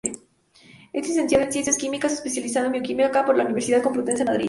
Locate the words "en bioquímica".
2.65-3.23